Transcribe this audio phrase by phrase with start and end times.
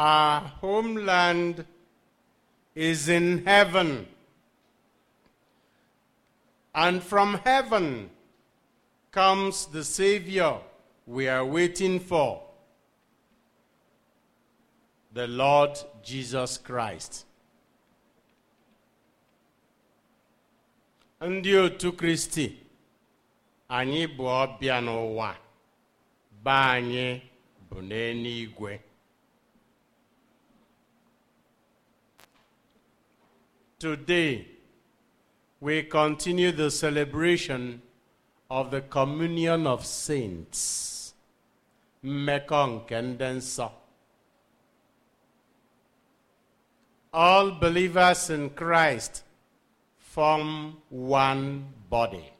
[0.00, 1.66] Our homeland
[2.74, 4.06] is in heaven.
[6.74, 8.08] And from heaven
[9.10, 10.54] comes the Savior
[11.06, 12.40] we are waiting for
[15.12, 17.26] the Lord Jesus Christ.
[21.20, 22.46] Ndị otu Kristi,
[23.68, 25.34] anyị bụ ọbịa n'ụwa,
[26.44, 27.20] be anyị
[27.70, 28.78] bụ n'eluigwe.
[33.80, 34.46] Today,
[35.58, 37.80] we continue the celebration
[38.50, 41.14] of the communion of saints.
[42.04, 43.70] Ndị nsọ.
[47.14, 49.22] All believers in Christ
[49.96, 52.30] form one body.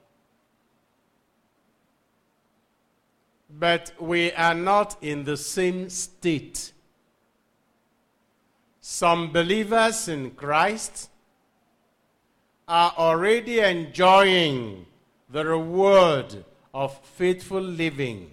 [3.48, 6.72] But we are not in the same state.
[8.82, 11.08] Some believers in Christ
[12.70, 14.86] are already enjoying
[15.28, 18.30] the reward of faithful living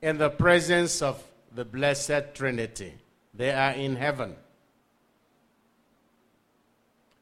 [0.00, 1.20] in the presence of
[1.52, 2.94] the Blessed Trinity.
[3.34, 4.36] They are in heaven.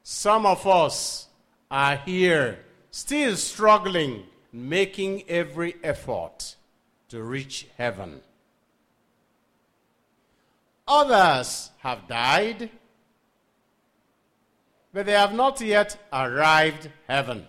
[0.03, 1.27] Some of us
[1.71, 2.59] are here
[2.91, 6.57] still struggling, making every effort
[7.09, 8.21] to reach heaven.
[10.87, 12.69] Others have died,
[14.97, 17.47] but they have not yet arrived heaven.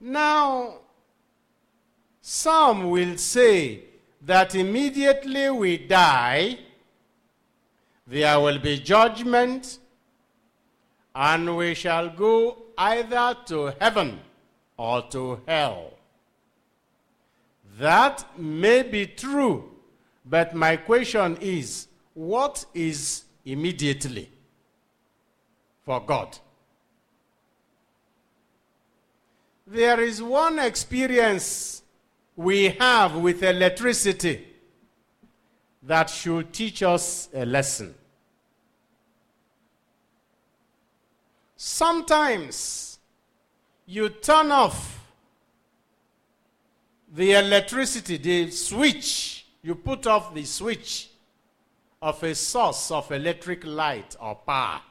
[0.00, 0.74] Now,
[2.20, 3.80] some will say
[4.20, 6.56] that immediately we die,
[8.06, 9.80] there will be judgment,
[11.16, 14.20] and we shall go either to heaven
[14.76, 15.94] or to hell.
[17.76, 19.68] That may be true,
[20.24, 24.30] but my question is what is immediately
[25.84, 26.38] for God?
[29.66, 31.82] There is one experience
[32.36, 34.46] we have with electricity
[35.82, 37.94] that should teach us a lesson.
[41.56, 42.98] Sometimes
[43.86, 45.06] you turn off
[47.14, 51.08] the electricity, the switch, you put off the switch
[52.02, 54.82] of a source of electric light or power.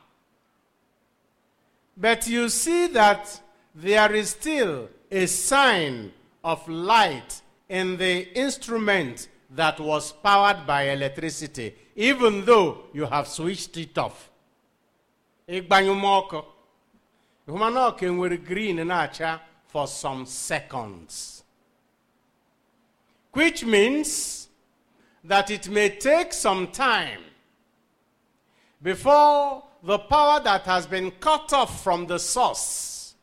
[1.97, 3.41] But you see that
[3.75, 6.13] there is still a sign
[6.43, 13.75] of light in the instrument that was powered by electricity, even though you have switched
[13.77, 14.29] it off.
[15.47, 15.93] Ịgbanyụ
[17.47, 21.43] ọkụ nwere green na-acha for some seconds.
[23.33, 24.47] Which means
[25.23, 27.21] that it may take some time
[28.81, 33.15] before the power that has been cut off from the source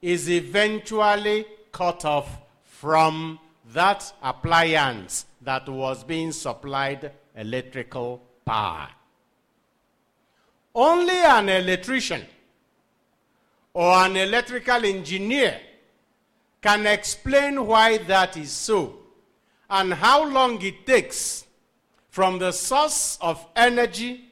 [0.00, 3.38] is eventually cut off from
[3.72, 8.88] that appliance that was being supplied electrical power.
[10.74, 12.24] Only an electrician
[13.74, 15.60] or an electrical engineer
[16.62, 18.99] can explain why that is so
[19.70, 21.46] and how long it takes
[22.08, 24.24] from the source of energy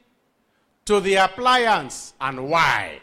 [0.85, 2.99] to the appliance and why.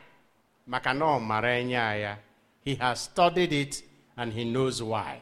[2.61, 3.83] He has studied it
[4.17, 5.21] and he knows why.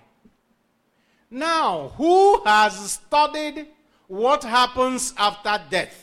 [1.30, 3.66] Now, who has studied
[4.06, 6.00] what happens after death?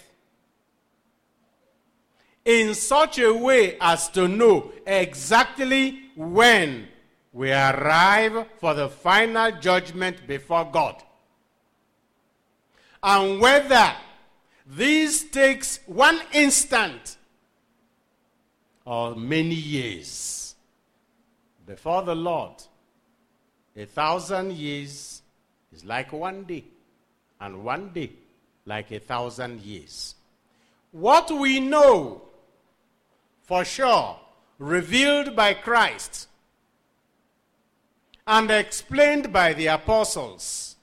[2.45, 6.87] In such a way as to know exactly when
[7.33, 11.01] we arrive for the final judgment before God.
[13.01, 13.93] And whether
[14.65, 17.17] this takes one instant
[18.85, 20.55] or many years
[21.65, 22.53] before the Lord.
[23.75, 25.21] A thousand years
[25.71, 26.65] is like one day,
[27.39, 28.11] and one day
[28.65, 30.15] like a thousand years.
[30.91, 32.23] What we know
[33.43, 34.17] for sure,
[34.59, 36.27] revealed by Christ
[38.27, 40.75] and explained by the apostles,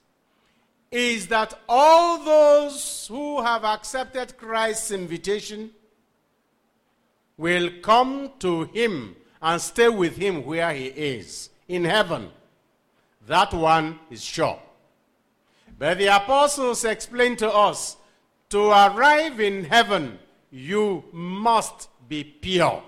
[0.91, 5.71] is that all those who have accepted Christ's invitation
[7.37, 12.29] will come to him and stay with him where he is in heaven.
[13.27, 14.59] That one is sure.
[15.77, 17.95] But the apostles explain to us
[18.49, 20.19] to arrive in heaven,
[20.51, 22.83] you must be pure.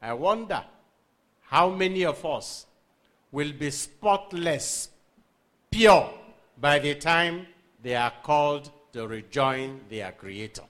[0.00, 0.64] I wonder
[1.52, 2.64] how many of us
[3.30, 4.88] will be spotless,
[5.70, 6.08] pure,
[6.58, 7.46] by the time
[7.82, 10.62] they are called to rejoin their Creator.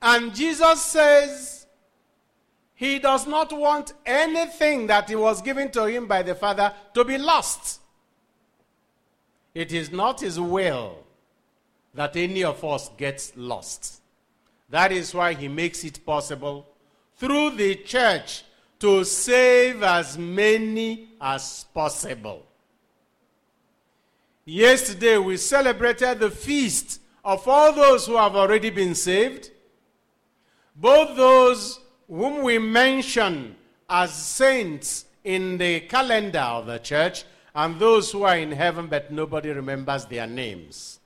[0.00, 1.66] And Jesus says
[2.74, 7.04] he does not want anything that he was given to him by the Father to
[7.04, 7.82] be lost.
[9.52, 11.04] It is not his will
[11.92, 14.00] that any of us gets lost.
[14.70, 16.69] That is why he makes it possible
[17.20, 18.42] through the church
[18.78, 22.46] to save as many as possible.
[24.46, 29.50] Yesterday we celebrated the feast of all those who have already been saved,
[30.74, 31.78] both those
[32.08, 33.54] whom we mention
[33.88, 37.24] as saints in the calendar of the church
[37.54, 41.00] and those who are in heaven but nobody remembers their names.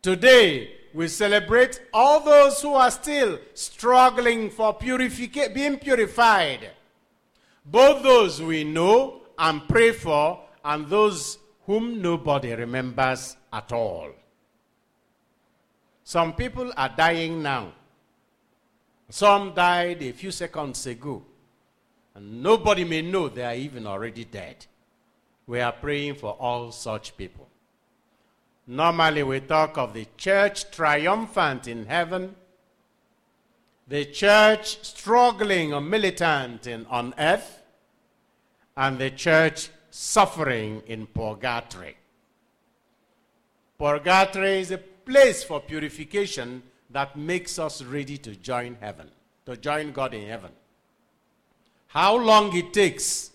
[0.00, 6.70] Today, we celebrate all those who are still struggling for purification, being purified.
[7.64, 14.10] Both those we know and pray for, and those whom nobody remembers at all.
[16.04, 17.72] Some people are dying now.
[19.10, 21.22] Some died a few seconds ago.
[22.14, 24.66] And nobody may know they are even already dead.
[25.46, 27.48] We are praying for all such people.
[28.70, 32.36] Normally, we talk of the church triumphant in heaven,
[33.88, 37.62] the church struggling or militant in, on earth,
[38.76, 41.96] and the church suffering in purgatory.
[43.78, 49.08] Purgatory is a place for purification that makes us ready to join heaven,
[49.46, 50.50] to join God in heaven.
[51.86, 53.30] How long it takes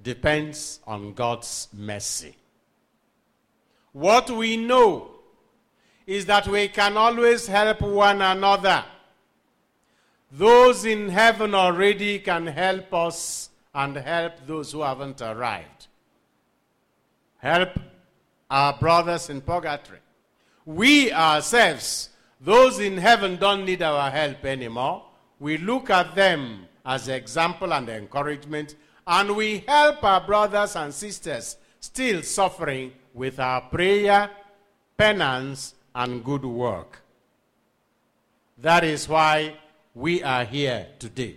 [0.00, 2.36] depends on God's mercy.
[3.92, 5.10] What we know
[6.06, 8.84] is that we can always help one another.
[10.30, 15.88] Those in heaven already can help us and help those who haven't arrived.
[17.38, 17.78] Help
[18.50, 19.98] our brothers in purgatory.
[20.64, 22.10] We ourselves,
[22.40, 25.04] those in heaven, don't need our help anymore.
[25.38, 31.56] We look at them as example and encouragement, and we help our brothers and sisters
[31.80, 34.30] still suffering with our prayer,
[34.96, 37.02] penance, and good work.
[38.58, 39.56] That is why
[39.94, 41.36] we are here today.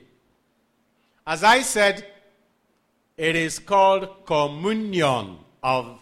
[1.26, 2.06] As I said,
[3.18, 6.00] it is called communion of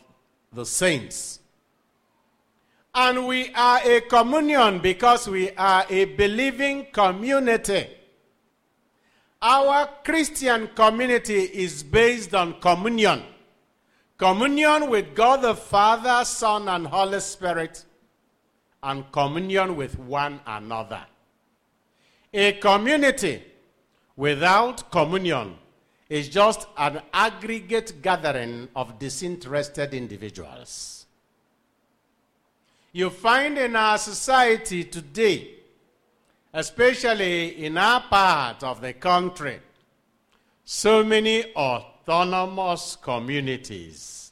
[0.52, 1.40] the saints.
[2.94, 7.88] And we are a communion because we are a believing community.
[9.42, 13.24] Our Christian community is based on communion.
[14.24, 17.84] Communion with God the Father, Son, and Holy Spirit,
[18.82, 21.06] and communion with one another.
[22.34, 23.44] A community
[24.16, 25.56] without communion
[26.08, 31.06] is just an aggregate gathering of disinterested individuals.
[32.94, 35.50] You find in our society today,
[36.54, 39.60] especially in our part of the country,
[40.64, 41.54] so many
[42.08, 44.32] autonomous communities.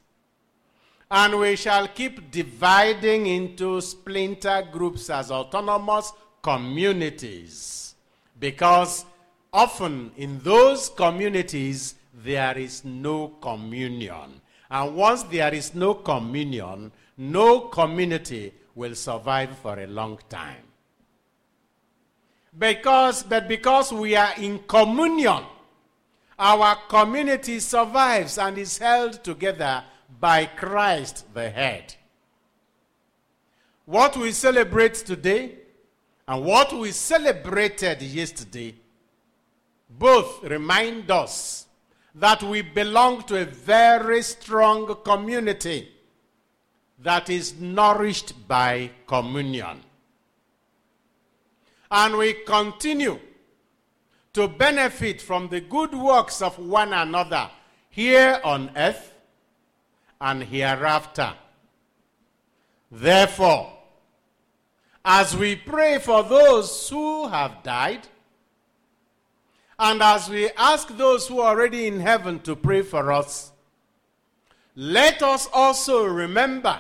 [1.10, 7.96] And we shall keep dividing into splinter groups as autonomous communities.
[8.40, 9.06] Because
[9.52, 14.42] often in those communities, there is no communion.
[14.70, 20.64] And once there is no communion, no community will survive for a long time.
[22.58, 25.44] Because, but because we are in communion,
[26.42, 29.84] our community survives and is held together
[30.20, 31.94] by Christ the head.
[33.86, 35.60] What we celebrate today
[36.28, 38.74] and what we celebrated yesterday
[39.88, 41.68] both remind us
[42.16, 45.90] that we belong to a very strong community
[46.98, 49.80] that is nourished by communion.
[51.92, 53.20] And we continue
[54.34, 57.50] to benefit from the good works of one another
[57.90, 59.14] here on earth
[60.20, 61.34] and hereafter.
[62.90, 63.74] Therefore,
[65.04, 68.08] as we pray for those who have died,
[69.80, 73.52] and as we ask those who are already in heaven to pray for us,
[74.76, 76.80] let us also remember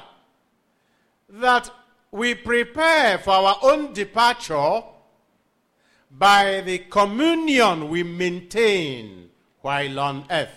[1.27, 1.72] that
[2.12, 4.84] we prepare for our own departure
[6.18, 9.30] by the communion we maintain
[9.62, 10.50] while on earth.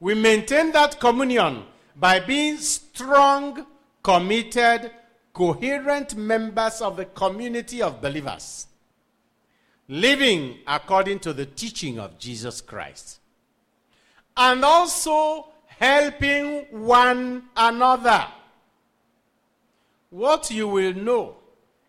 [0.00, 1.64] We maintain that communion
[1.96, 3.66] by being strong,
[4.02, 4.90] committed,
[5.32, 8.66] coherent members of the community of believers,
[9.88, 13.18] living according to the teaching of Jesus Christ,
[14.36, 18.26] and also helping one another.
[20.10, 21.36] What you will know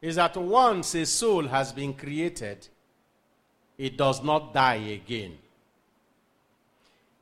[0.05, 2.67] is that once a soul has been created,
[3.75, 5.35] it does not die again.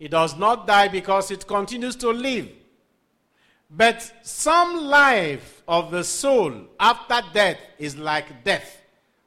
[0.02, 2.50] It does not die because it continues to live.
[3.72, 8.82] But some life of the soul after death is like death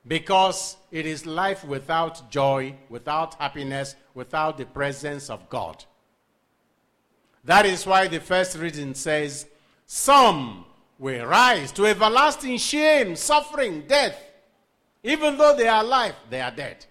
[0.07, 5.83] because it is life without joy, without happiness, without the presence of God.
[7.43, 9.47] That is why the first reading says,
[9.87, 10.66] Some
[10.99, 14.19] will rise to everlasting shame, suffering, death.
[15.03, 16.85] Even though they are alive, they are dead.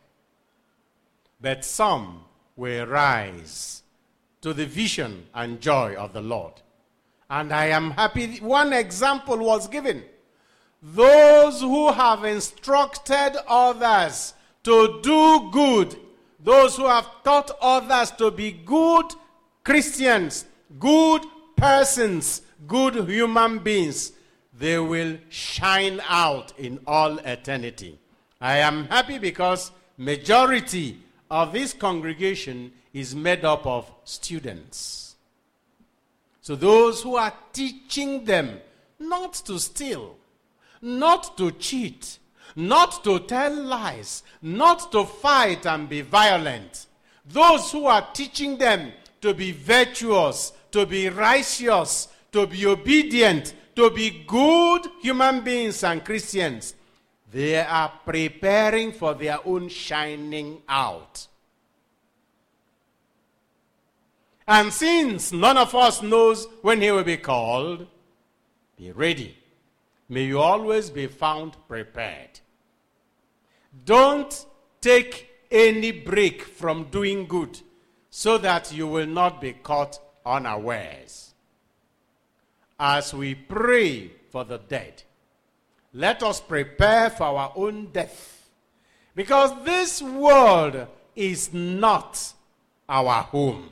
[1.41, 2.23] But some
[2.55, 3.83] will rise
[4.41, 6.53] to the vision and joy of the Lord.
[7.29, 8.37] And I am happy.
[8.37, 10.03] One example was given.
[10.81, 14.33] Those who have instructed others
[14.63, 15.95] to do good,
[16.39, 19.05] those who have taught others to be good
[19.63, 20.45] Christians,
[20.79, 21.23] good
[21.55, 24.11] persons, good human beings,
[24.57, 27.99] they will shine out in all eternity.
[28.39, 35.15] I am happy because majority of this congregation is made up of students.
[36.41, 38.59] So those who are teaching them
[38.99, 40.15] not to steal,
[40.81, 42.19] not to cheat,
[42.55, 46.85] not to tell lies, not to fight and be violent.
[47.27, 53.89] Those who are teaching them to be virtuous, to be righteous, to be obedient, to
[53.89, 56.75] be good human beings and Christians,
[57.31, 61.27] they are preparing for their own shining out.
[64.45, 67.87] And since none of us knows when he will be called,
[68.75, 69.37] be ready.
[70.09, 72.41] May you always be found prepared.
[73.85, 74.45] Don't
[74.81, 77.61] take any break from doing good
[78.09, 81.34] so that you will not be caught unawares.
[82.79, 85.03] As we pray for the dead,
[85.93, 88.49] let us prepare for our own death.
[89.15, 92.33] Because this world is not
[92.89, 93.69] our home.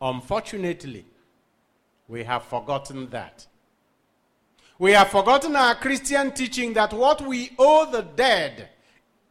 [0.00, 1.04] Unfortunately,
[2.06, 3.46] we have forgotten that.
[4.78, 8.68] We have forgotten our Christian teaching that what we owe the dead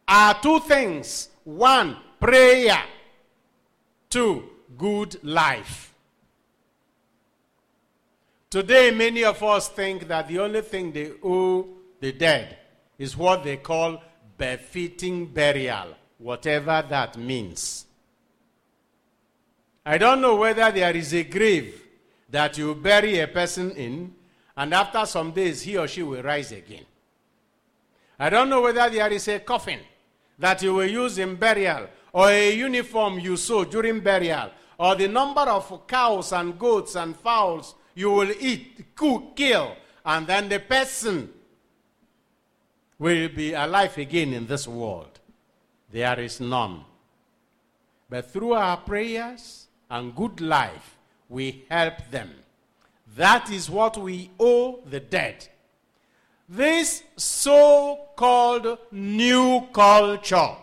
[0.06, 2.82] are two things one, prayer,
[4.10, 4.44] two,
[4.76, 5.94] good life.
[8.50, 11.68] Today, many of us think that the only thing they owe
[12.00, 12.56] the dead
[12.98, 14.02] is what they call
[14.36, 17.84] befitting burial, whatever that means.
[19.84, 21.82] I don't know whether there is a grave
[22.30, 24.14] that you bury a person in,
[24.56, 26.84] and after some days he or she will rise again.
[28.18, 29.80] I don't know whether there is a coffin
[30.38, 31.86] that you will use in burial,
[32.18, 37.16] or a uniform you sew during burial, or the number of cows and goats and
[37.16, 41.32] fowls you will eat, cook, kill, and then the person
[42.98, 45.20] will be alive again in this world.
[45.92, 46.80] There is none.
[48.10, 50.96] But through our prayers, and good life,
[51.28, 52.30] we help them.
[53.16, 55.46] That is what we owe the dead.
[56.48, 60.56] This so called new culture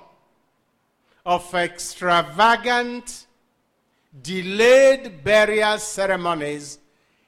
[1.25, 3.25] of extravagant,
[4.21, 6.79] delayed burial ceremonies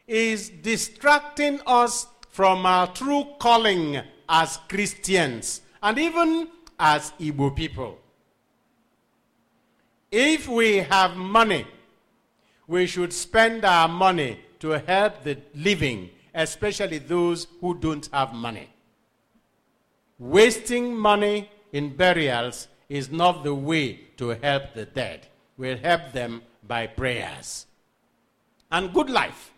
[0.08, 4.00] is distracting us from our true calling
[4.30, 6.48] as Christians and even
[6.80, 7.98] as Igbo people.
[10.12, 11.66] If we have money,
[12.68, 18.70] we should spend our money to help the living, especially those who don't have money.
[20.20, 25.27] Wasting money in burials is not the way to help the dead.
[25.58, 27.65] We'll help them by prayers
[28.72, 29.51] and good life.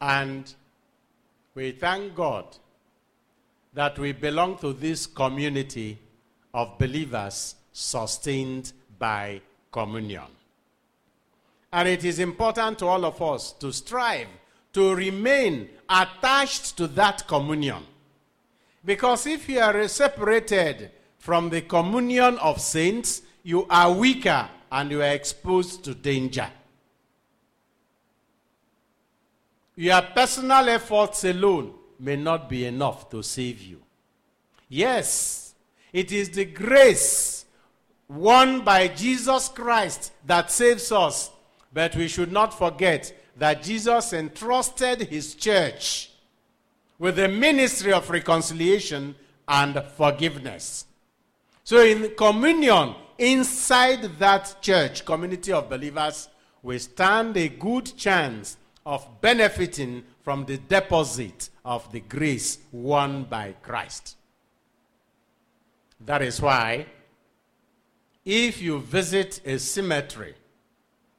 [0.00, 0.52] And
[1.54, 2.56] we thank God
[3.72, 5.98] that we belong to this community
[6.52, 9.40] of believers sustained by
[9.72, 10.30] communion.
[11.72, 14.28] And it is important to all of us to strive
[14.72, 17.82] to remain attached to that communion.
[18.86, 25.02] Because if you are separated from the communion of saints, you are weaker and you
[25.02, 26.48] are exposed to danger.
[29.74, 33.82] Your personal efforts alone may not be enough to save you.
[34.68, 35.54] Yes,
[35.92, 37.44] it is the grace
[38.08, 41.30] won by Jesus Christ that saves us.
[41.72, 46.10] But we should not forget that Jesus entrusted his church
[46.98, 49.14] with the ministry of reconciliation
[49.48, 50.86] and forgiveness.
[51.64, 56.28] So, in communion, inside that church, community of believers,
[56.62, 63.54] we stand a good chance of benefiting from the deposit of the grace won by
[63.62, 64.16] Christ.
[66.00, 66.86] That is why,
[68.24, 70.34] if you visit a cemetery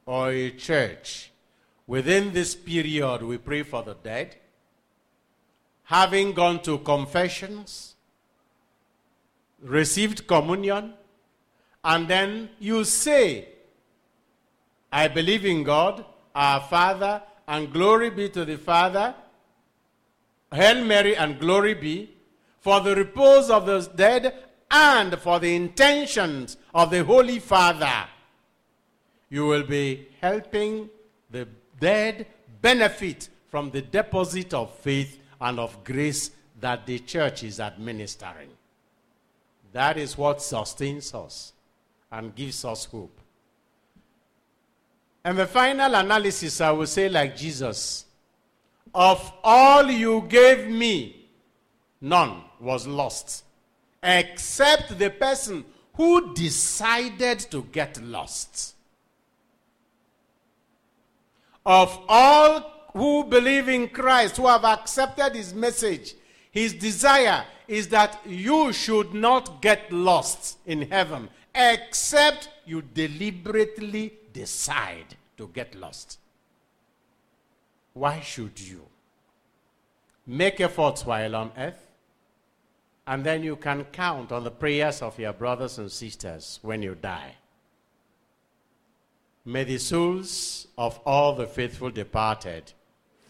[0.06, 1.32] or a church
[1.88, 4.36] within this period, we pray for the dead,
[5.88, 7.96] having gone to confessions,
[9.62, 10.94] received communion,
[11.82, 13.48] and then you say,
[14.92, 16.04] I believe in God,
[16.36, 19.16] our Father, and glory be to the Father.
[20.54, 22.10] Hail Mary and glory be
[22.60, 24.34] for the repose of the dead
[24.70, 28.08] and for the intentions of the Holy Father.
[29.30, 30.90] You will be helping
[31.32, 31.48] the
[31.80, 32.28] dead
[32.62, 38.50] benefit from the deposit of faith and of grace that the church is administering.
[39.74, 41.54] That is what sustains us
[42.12, 43.20] and gives us hope.
[45.24, 48.08] And the final analysis, I will say, like Jesus
[48.94, 51.28] of all you gave me,
[52.02, 53.44] none was lost,
[54.02, 55.64] except the person
[55.94, 58.74] who decided to get lost.
[61.64, 66.16] Of all who believe in Christ, who have accepted his message,
[66.52, 75.16] his desire is that you should not get lost in heaven, except you deliberately decide
[75.38, 76.20] to get lost.
[77.94, 78.82] Why should you?
[80.26, 81.88] Make efforts while on earth,
[83.06, 86.96] and then you can count on the prayers of your brothers and sisters when you
[86.96, 87.36] die.
[89.46, 92.74] May the souls of all the faithful departed,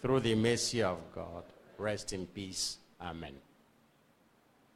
[0.02, 1.44] through the mercy of God,
[1.78, 2.78] rest in peace.
[3.02, 3.47] Amen.